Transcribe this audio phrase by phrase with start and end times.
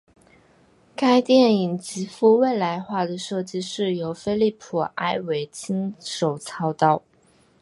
[0.95, 7.03] 该电影极富未来化的设计是由菲利普埃维亲手操刀。